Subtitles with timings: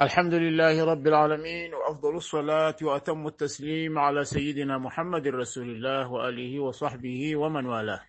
[0.00, 7.36] الحمد لله رب العالمين وأفضل الصلاة وأتم التسليم على سيدنا محمد رسول الله وآله وصحبه
[7.36, 8.00] ومن والاه.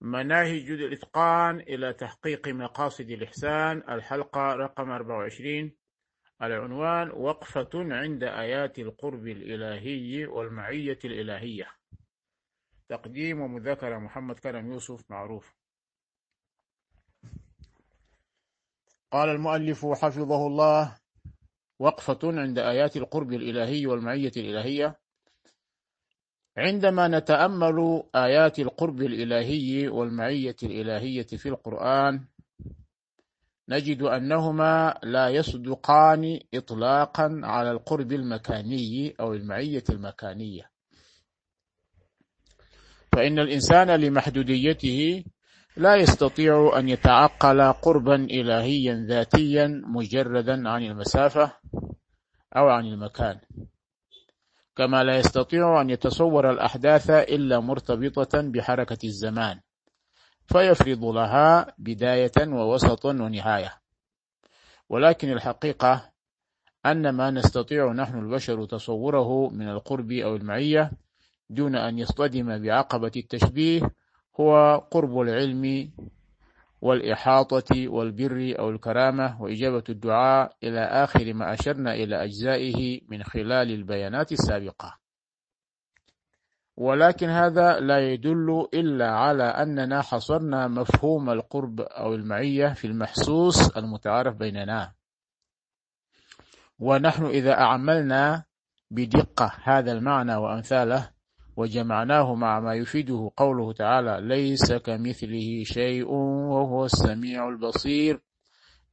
[0.00, 5.72] مناهج الإتقان إلى تحقيق مقاصد الإحسان الحلقة رقم 24
[6.42, 11.66] العنوان وقفة عند آيات القرب الإلهي والمعية الإلهية.
[12.88, 15.54] تقديم ومذاكرة محمد كرم يوسف معروف.
[19.14, 20.96] قال المؤلف حفظه الله
[21.78, 24.98] وقفة عند آيات القرب الإلهي والمعية الإلهية.
[26.56, 32.24] عندما نتأمل آيات القرب الإلهي والمعية الإلهية في القرآن
[33.68, 40.70] نجد أنهما لا يصدقان إطلاقا على القرب المكاني أو المعية المكانية.
[43.12, 45.24] فإن الإنسان لمحدوديته
[45.76, 51.52] لا يستطيع أن يتعقل قربا إلهيا ذاتيا مجردا عن المسافة
[52.56, 53.38] أو عن المكان.
[54.76, 59.60] كما لا يستطيع أن يتصور الأحداث إلا مرتبطة بحركة الزمان
[60.46, 63.72] فيفرض لها بداية ووسط ونهاية.
[64.88, 66.12] ولكن الحقيقة
[66.86, 70.92] أن ما نستطيع نحن البشر تصوره من القرب أو المعية
[71.50, 73.90] دون أن يصطدم بعقبة التشبيه
[74.40, 75.90] هو قرب العلم
[76.80, 84.32] والإحاطة والبر أو الكرامة وإجابة الدعاء إلى آخر ما أشرنا إلى أجزائه من خلال البيانات
[84.32, 84.98] السابقة.
[86.76, 94.36] ولكن هذا لا يدل إلا على أننا حصرنا مفهوم القرب أو المعية في المحسوس المتعارف
[94.36, 94.92] بيننا.
[96.78, 98.44] ونحن إذا أعملنا
[98.90, 101.13] بدقة هذا المعنى وأمثاله
[101.56, 106.06] وجمعناه مع ما يفيده قوله تعالى ليس كمثله شيء
[106.50, 108.20] وهو السميع البصير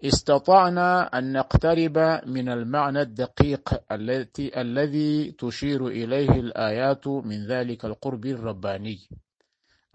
[0.05, 8.99] استطعنا أن نقترب من المعنى الدقيق التي الذي تشير إليه الآيات من ذلك القرب الرباني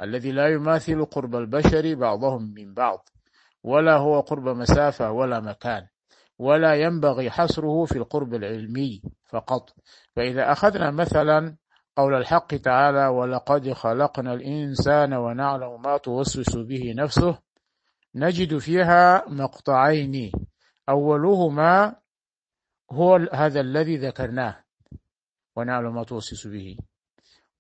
[0.01, 3.09] الذي لا يماثل قرب البشر بعضهم من بعض
[3.65, 5.87] ولا هو قرب مسافة ولا مكان
[6.39, 9.71] ولا ينبغي حصره في القرب العلمي فقط.
[10.17, 11.57] فإذا أخذنا مثلا
[11.97, 17.39] قول الحق تعالى ولقد خلقنا الإنسان ونعلم ما توسوس به نفسه.
[18.15, 20.33] نجد فيها مقطعين.
[20.89, 21.97] أولهما
[22.93, 24.65] هو هذا الذي ذكرناه
[25.57, 26.77] ونعلم ما توسوس به.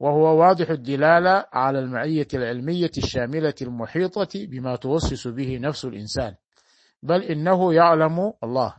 [0.00, 6.34] وهو واضح الدلالة على المعية العلمية الشاملة المحيطة بما توسوس به نفس الإنسان.
[7.02, 8.74] بل إنه يعلم الله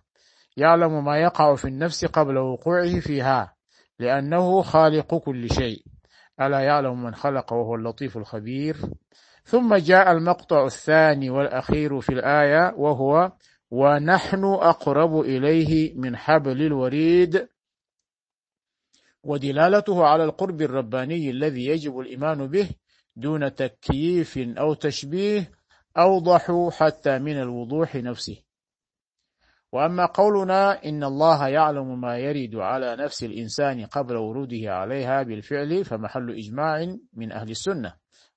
[0.58, 3.57] يعلم ما يقع في النفس قبل وقوعه فيها.
[4.00, 5.84] لأنه خالق كل شيء.
[6.42, 8.78] ألا يعلم من خلق وهو اللطيف الخبير.
[9.44, 13.32] ثم جاء المقطع الثاني والأخير في الآية وهو
[13.72, 17.48] ونحن أقرب إليه من حبل الوريد.
[19.24, 22.70] ودلالته على القرب الرباني الذي يجب الإيمان به
[23.16, 25.52] دون تكييف أو تشبيه
[25.98, 28.47] أوضح حتى من الوضوح نفسه.
[29.72, 36.32] وأما قولنا إن الله يعلم ما يرد على نفس الإنسان قبل وروده عليها بالفعل فمحل
[36.32, 37.94] إجماع من أهل السنة.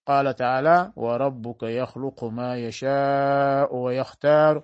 [0.07, 4.63] قال تعالى وربك يخلق ما يشاء ويختار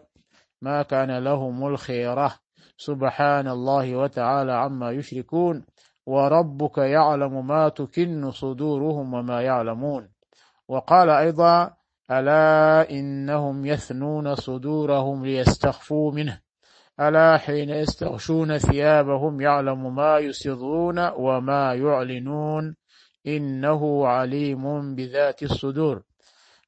[0.62, 2.34] ما كان لهم الخيرة.
[2.77, 5.66] سبحان الله وتعالى عما يشركون.
[6.06, 10.09] وربك يعلم ما تكن صدورهم وما يعلمون.
[10.69, 11.75] وقال أيضا
[12.10, 16.46] ألا إنهم يثنون صدورهم ليستخفوا منه.
[17.01, 22.77] ألا حين يستغشون ثيابهم يعلم ما يسرون وما يعلنون
[23.27, 26.03] إنه عليم بذات الصدور.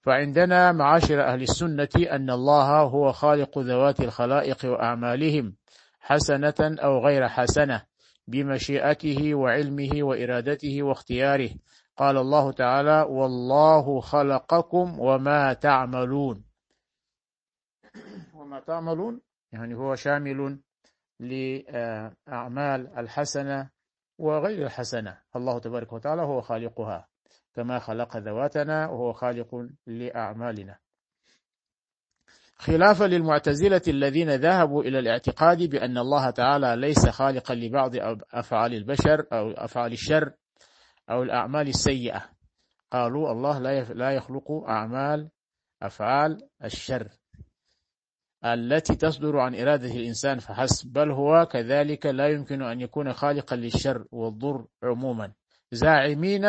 [0.03, 5.56] فعندنا معاشر أهل السنة أن الله هو خالق ذوات الخلائق وأعمالهم
[6.00, 7.83] حسنة أو غير حسنة
[8.27, 11.50] بمشيئته وعلمه وإرادته واختياره.
[11.97, 16.45] قال الله تعالى والله خلقكم وما تعملون.
[18.34, 19.21] وما تعملون
[19.53, 20.59] يعني هو شامل
[21.21, 23.71] لأعمال الحسنة
[24.18, 25.18] وغير الحسنة.
[25.36, 27.09] الله تبارك وتعالى هو خالقها
[27.54, 30.78] كما خلق ذواتنا وهو خالق لأعمالنا.
[32.56, 37.91] خلافا للمعتزلة الذين ذهبوا إلى الاعتقاد بأن الله تعالى ليس خالقا لبعض
[38.33, 40.33] أفعال البشر أو أفعال الشر
[41.10, 42.30] أو الأعمال السيئة.
[42.91, 43.59] قالوا الله
[43.92, 45.30] لا يخلق أعمال
[45.83, 47.09] أفعال الشر.
[48.44, 54.04] التي تصدر عن إرادة الإنسان فحسب بل هو كذلك لا يمكن أن يكون خالقا للشر
[54.12, 55.32] والضر عموما.
[55.72, 56.44] زاعمين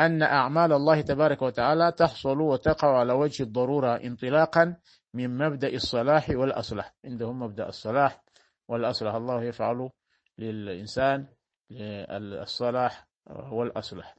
[0.00, 4.76] أن أعمال الله تبارك وتعالى تحصل وتقع على وجه الضرورة انطلاقا
[5.14, 6.94] من مبدأ الصلاح والأصلح.
[7.04, 8.22] عندهم مبدأ الصلاح
[8.68, 9.14] والأصلح.
[9.14, 9.90] الله يفعل
[10.38, 11.26] للإنسان
[11.70, 13.06] الصلاح
[13.52, 14.16] والأصلح.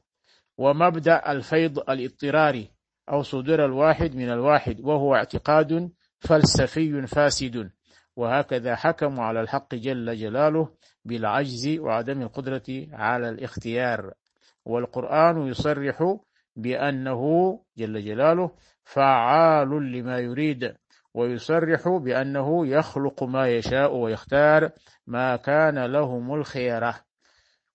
[0.58, 2.70] ومبدأ الفيض الاضطراري
[3.10, 7.70] أو صدور الواحد من الواحد وهو اعتقاد فلسفي فاسد.
[8.16, 10.68] وهكذا حكموا على الحق جل جلاله
[11.04, 14.12] بالعجز وعدم القدرة على الاختيار.
[14.64, 16.16] والقرآن يصرح
[16.56, 17.22] بأنه
[17.76, 18.50] جل جلاله
[18.84, 20.74] فعال لما يريد
[21.14, 24.70] ويصرح بأنه يخلق ما يشاء ويختار
[25.06, 26.94] ما كان لهم الخيرة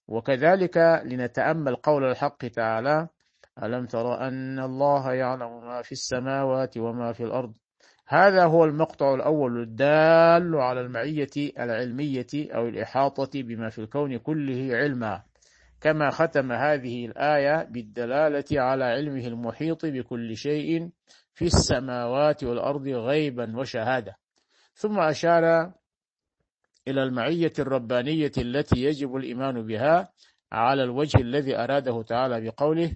[0.07, 3.07] وكذلك لنتأمل قول الحق تعالى
[3.63, 7.53] ألم تر أن الله يعلم ما في السماوات وما في الأرض؟
[8.07, 11.29] هذا هو المقطع الأول الدال على المعية
[11.59, 15.23] العلمية أو الإحاطة بما في الكون كله علما
[15.81, 20.89] كما ختم هذه الآية بالدلالة على علمه المحيط بكل شيء
[21.33, 24.17] في السماوات والأرض غيبا وشهادة.
[24.73, 25.71] ثم أشار
[26.87, 30.11] إلى المعية الربانية التي يجب الإيمان بها
[30.51, 32.95] على الوجه الذي أراده تعالى بقوله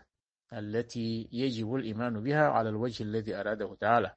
[0.53, 4.15] التي يجب الإيمان بها على الوجه الذي أراده تعالى.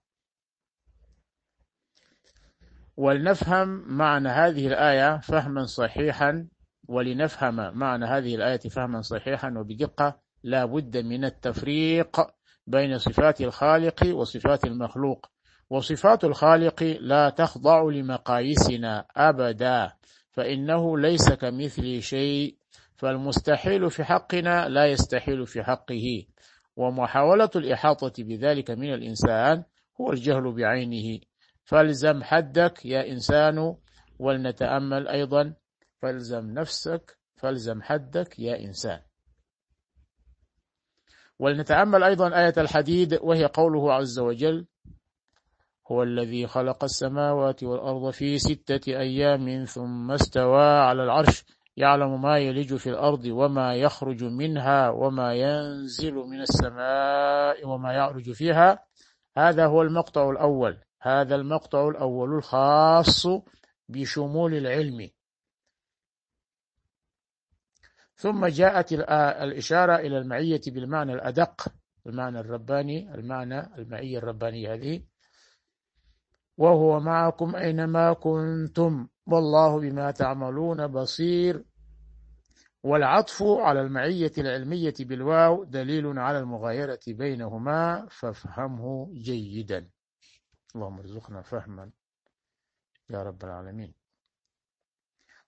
[2.96, 6.48] ولنفهم معنى هذه الآية فهما صحيحا
[6.88, 12.20] ولنفهم معنى هذه الآية فهما صحيحا وبدقة لا بد من التفريق
[12.66, 15.26] بين صفات الخالق وصفات المخلوق.
[15.70, 19.92] وصفات الخالق لا تخضع لمقاييسنا أبدا
[20.32, 22.56] فإنه ليس كمثل شيء
[22.96, 26.26] فالمستحيل في حقنا لا يستحيل في حقه
[26.76, 29.64] ومحاولة الإحاطة بذلك من الإنسان
[30.00, 31.20] هو الجهل بعينه.
[31.64, 33.76] فالزم حدك يا إنسان
[34.18, 35.54] ولنتأمل أيضا.
[36.02, 39.00] فالزم نفسك فالزم حدك يا إنسان.
[41.38, 44.66] ولنتأمل أيضا آية الحديد وهي قوله عز وجل
[45.92, 51.44] هو الذي خلق السماوات والأرض في ستة أيام ثم استوى على العرش
[51.76, 58.86] يعلم ما يلج في الأرض وما يخرج منها وما ينزل من السماء وما يعرج فيها.
[59.36, 60.80] هذا هو المقطع الأول.
[61.02, 63.26] هذا المقطع الأول الخاص
[63.88, 65.10] بشمول العلم.
[68.16, 68.92] ثم جاءت
[69.42, 71.68] الإشارة إلى المعية بالمعنى الأدق
[72.06, 75.13] المعنى الرباني المعنى المعية الربانية هذه.
[76.56, 79.08] وهو معكم أينما كنتم.
[79.26, 81.64] والله بما تعملون بصير.
[82.82, 88.06] والعطف على المعية العلمية بالواو دليل على المغايرة بينهما.
[88.10, 89.88] فافهمه جيدا.
[90.74, 91.90] اللهم ارزقنا فهما.
[93.10, 93.94] يا رب العالمين.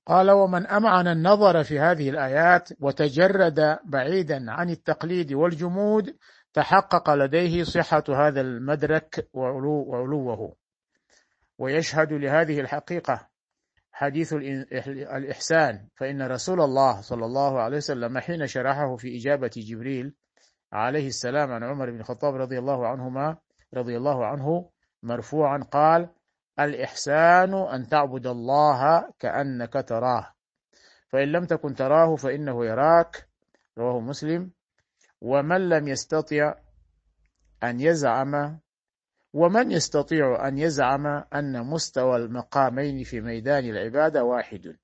[0.07, 6.17] قال ومن أمعن النظر في هذه الآيات وتجرد بعيدا عن التقليد والجمود
[6.53, 10.57] تحقق لديه صحة هذا المدرك وعلو وعلوه.
[11.59, 13.29] ويشهد لهذه الحقيقة
[13.93, 14.33] حديث
[15.17, 20.15] الإحسان فإن رسول الله صلى الله عليه وسلم حين شرحه في إجابة جبريل
[20.73, 23.37] عليه السلام عن عمر بن الخطاب رضي الله عنهما
[23.75, 24.71] رضي الله عنه
[25.03, 26.09] مرفوعا قال
[26.61, 30.33] الإحسان أن تعبد الله كأنك تراه
[31.09, 33.29] فإن لم تكن تراه فإنه يراك
[33.79, 34.51] رواه مسلم.
[35.21, 36.55] ومن لم يستطع
[37.63, 38.61] أن يزعم
[39.37, 44.77] ومن يستطيع أن يزعم أن مستوى المقامين في ميدان العبادة واحد.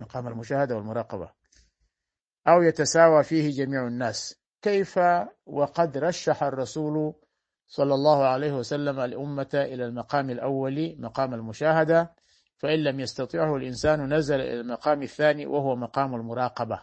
[0.00, 1.30] مقام المشاهدة والمراقبة.
[2.48, 4.40] أو يتساوى فيه جميع الناس.
[4.62, 5.00] كيف
[5.46, 7.14] وقد رشح الرسول
[7.66, 12.14] صلى الله عليه وسلم الأمة إلى المقام الأول مقام المشاهدة؟
[12.58, 16.80] فإن لم يستطيعه الإنسان نزل إلى المقام الثاني وهو مقام المراقبة.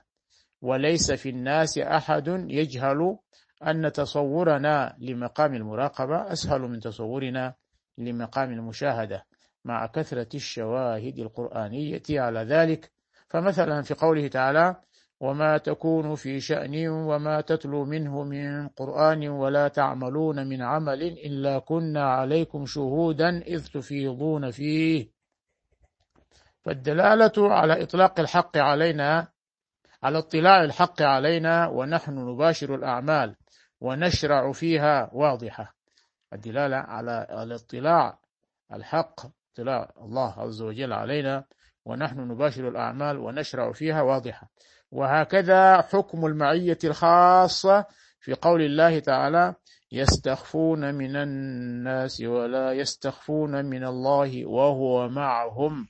[0.61, 3.17] وليس في الناس أحد يجهل
[3.63, 7.53] أن تصورنا لمقام المراقبة أسهل من تصورنا
[7.97, 9.25] لمقام المشاهدة.
[9.65, 12.91] مع كثرة الشواهد القرآنية على ذلك
[13.29, 14.75] فمثلا في قوله تعالى
[15.19, 22.03] وما تكون في شأن وما تتلو منه من قرآن ولا تعملون من عمل إلا كنا
[22.03, 25.09] عليكم شهودا إذ تفيضون فيه.
[26.62, 29.27] فالدلالة على إطلاق الحق علينا
[30.03, 33.35] على اطلاع الحق علينا ونحن نباشر الأعمال.
[33.82, 35.75] ونشرع فيها واضحة.
[36.34, 38.20] الدلالة على الاطلاع
[38.74, 39.20] الحق
[39.53, 41.46] اطلاع الله عز وجل علينا
[41.86, 44.50] ونحن نباشر الأعمال ونشرع فيها واضحة.
[44.91, 47.86] وهكذا حكم المعية الخاصة
[48.20, 49.55] في قول الله تعالى
[49.91, 55.88] يستخفون من الناس ولا يستخفون من الله وهو معهم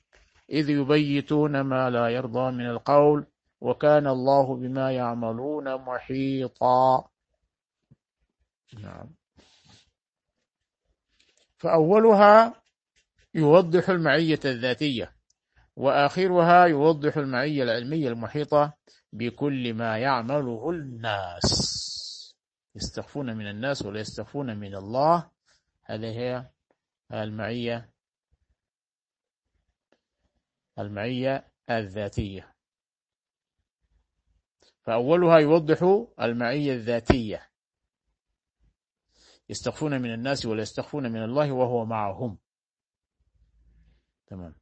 [0.50, 3.26] إذ يبيتون ما لا يرضى من القول
[3.60, 7.08] وكان الله بما يعملون محيطا.
[8.74, 9.14] نعم.
[11.56, 12.62] فأولها
[13.34, 15.16] يوضح المعية الذاتية
[15.76, 18.76] وآخرها يوضح المعية العلمية المحيطة
[19.12, 21.76] بكل ما يعمله الناس.
[22.74, 25.30] يستخفون من الناس ولا يستخفون من الله.
[25.84, 26.50] هذه هي
[27.12, 27.90] المعية
[30.78, 32.54] المعية الذاتية.
[34.82, 37.48] فأولها يوضح المعية الذاتية.
[39.48, 42.38] يستخفون من الناس ولا يستخفون من الله وهو معهم.
[44.26, 44.54] تمام.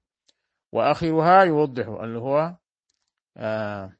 [0.72, 2.56] وآخرها يوضح اللي هو
[3.36, 3.92] آه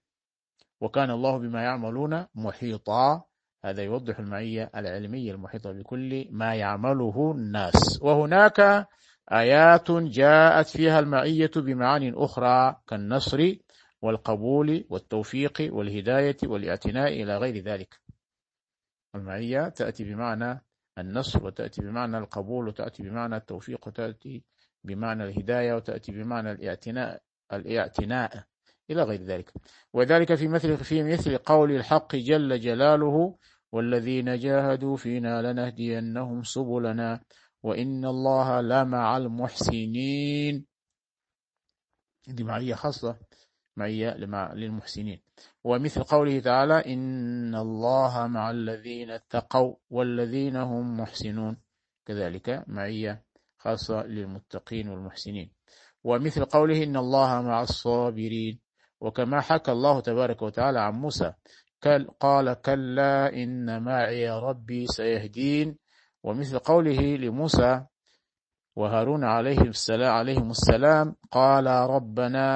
[0.81, 3.25] وكان الله بما يعملون محيطا.
[3.65, 8.03] هذا يوضح المعية العلمية المحيطة بكل ما يعمله الناس.
[8.03, 8.89] وهناك
[9.33, 13.55] آيات جاءت فيها المعية بمعان أخرى كالنصر
[14.03, 18.01] والقبول والتوفيق والهداية والإعتناء إلى غير ذلك.
[19.15, 20.65] المعية تأتي بمعنى
[20.99, 24.45] النصر وتأتي بمعنى القبول وتأتي بمعنى التوفيق وتأتي
[24.85, 27.23] بمعنى الهداية وتأتي بمعنى الاعتناء
[27.53, 28.45] الاعتناء
[28.91, 29.53] إلى غير ذلك.
[29.93, 33.39] وذلك في مثل في مثل قول الحق جل جلاله
[33.73, 37.21] والذين جاهدوا فينا لنهدينهم سبلنا
[37.63, 40.67] وإن الله لمع المحسنين.
[42.29, 43.19] دي معية خاصة
[43.77, 44.15] معية
[44.55, 45.24] للمحسنين.
[45.65, 51.57] ومثل قوله تعالى إن الله مع الذين اتقوا والذين هم محسنون.
[52.07, 53.25] كذلك معية
[53.59, 55.53] خاصة للمتقين والمحسنين.
[56.05, 58.61] ومثل قوله إن الله مع الصابرين.
[59.01, 61.33] وكما حكى الله تبارك وتعالى عن موسى
[62.21, 65.79] قال كلا إن معي ربي سيهدين.
[66.23, 67.85] ومثل قوله لموسى
[68.77, 72.47] وهارون عليهم السلام, عليهم السلام قال ربنا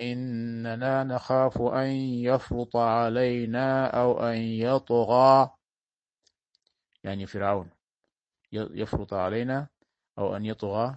[0.00, 1.86] إننا نخاف أن
[2.22, 5.50] يفرط علينا أو أن يطغى.
[7.04, 7.70] يعني فرعون.
[8.52, 9.68] يفرط علينا
[10.18, 10.96] أو أن يطغى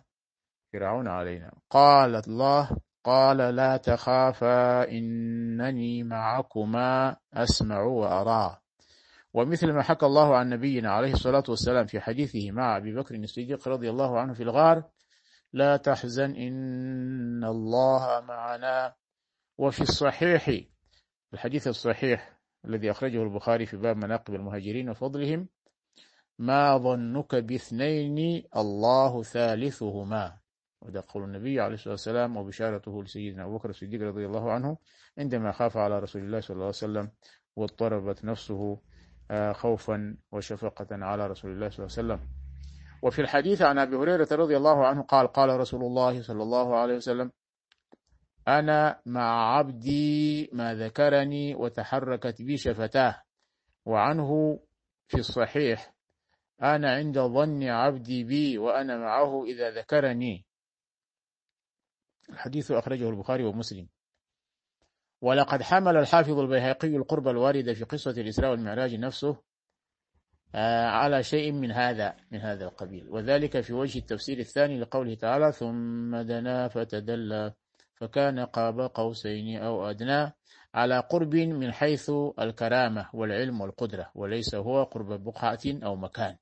[0.74, 1.52] فرعون علينا.
[1.70, 8.63] قال الله قال لا تخافا إنني معكما أسمع وأرى.
[9.34, 13.68] ومثل ما حكى الله عن نبينا عليه الصلاة والسلام في حديثه مع أبي بكر الصديق
[13.68, 14.84] رضي الله عنه في الغار
[15.54, 18.94] لا تحزن إن الله معنا.
[19.58, 20.62] وفي الصحيح
[21.34, 25.48] الحديث الصحيح الذي أخرجه البخاري في باب مناقب المهاجرين وفضلهم
[26.40, 30.38] ما ظنك باثنين الله ثالثهما.
[30.82, 34.78] وده قول النبي عليه الصلاة والسلام وبشارته لسيدنا أبو بكر الصديق رضي الله عنه
[35.18, 37.12] عندما خاف على رسول الله صلى الله عليه وسلم
[37.56, 38.80] واضطربت نفسه
[39.54, 42.30] خوفا وشفقة على رسول الله صلى الله عليه وسلم.
[43.04, 46.96] وفي الحديث عن أبي هريرة رضي الله عنه قال قال رسول الله صلى الله عليه
[46.96, 47.32] وسلم
[48.48, 53.22] أنا مع عبدي ما ذكرني وتحركت بي شفتاه
[53.86, 54.60] وعنه
[55.08, 55.94] في الصحيح
[56.62, 60.46] أنا عند ظن عبدي بي وأنا معه إذا ذكرني.
[62.30, 63.88] الحديث أخرجه البخاري ومسلم.
[65.24, 69.38] ولقد حمل الحافظ البيهقي القرب الوارد في قصة الإسراء والمعراج نفسه
[70.56, 73.10] آه، على شيء من هذا من هذا القبيل.
[73.10, 77.54] وذلك في وجه التفسير الثاني لقوله تعالى ثم دنا فتدلى
[77.96, 80.32] فكان قاب قوسين أو أدنى
[80.74, 86.36] على قرب من حيث الكرامة والعلم والقدرة وليس هو قرب بقعة أو مكان.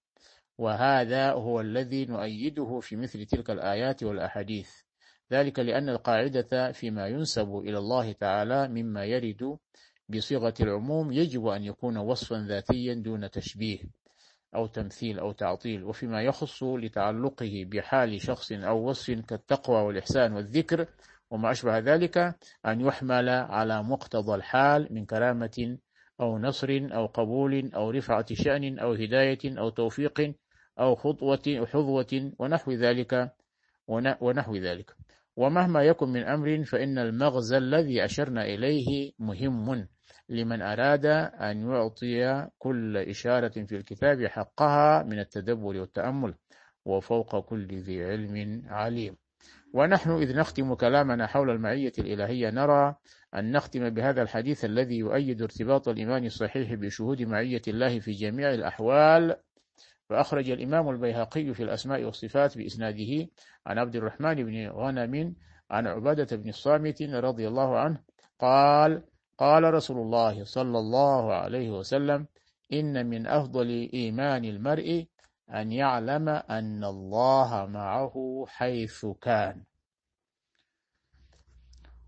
[0.57, 4.71] وهذا هو الذي نؤيده في مثل تلك الآيات والأحاديث.
[5.31, 9.57] ذلك لأن القاعدة فيما ينسب إلى الله تعالى مما يرد
[10.09, 13.79] بصيغة العموم يجب أن يكون وصفا ذاتيا دون تشبيه
[14.55, 20.88] أو تمثيل أو تعطيل وفيما يخص لتعلقه بحال شخص أو وصف كالتقوى والإحسان والذكر
[21.31, 22.17] وما أشبه ذلك
[22.65, 25.77] أن يحمل على مقتضى الحال من كرامة
[26.21, 30.33] أو نصر أو قبول أو رفعة شأن أو هداية أو توفيق
[30.79, 33.31] أو خطوة حظوة ونحو ذلك
[33.88, 35.00] ونحو ذلك.
[35.35, 39.88] ومهما يكن من أمر فإن المغزى الذي أشرنا إليه مهم
[40.29, 46.33] لمن أراد أن يعطي كل إشارة في الكتاب حقها من التدبر والتأمل
[46.85, 49.17] وفوق كل ذي علم عليم.
[49.73, 52.95] ونحن إذ نختم كلامنا حول المعية الإلهية نرى
[53.35, 59.35] أن نختم بهذا الحديث الذي يؤيد ارتباط الإيمان الصحيح بشهود معية الله في جميع الأحوال
[60.12, 63.27] فأخرج الإمام البيهقي في الأسماء والصفات بإسناده
[63.65, 65.36] عن عبد الرحمن بن غنم
[65.72, 68.00] عن عبادة بن الصامت رضي الله عنه
[68.39, 69.03] قال
[69.38, 72.27] قال رسول الله صلى الله عليه وسلم
[72.74, 75.06] إن من أفضل إيمان المرء
[75.50, 79.63] أن يعلم أن الله معه حيث كان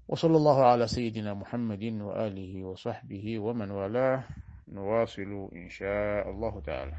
[0.07, 4.23] وصلى الله على سيدنا محمد وآله وصحبه ومن والاه
[4.67, 6.95] نواصل إن شاء الله تعالى.